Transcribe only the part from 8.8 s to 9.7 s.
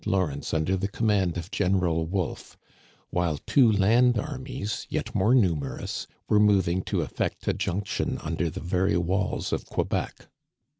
walls of